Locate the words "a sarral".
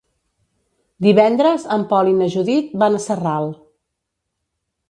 2.99-3.55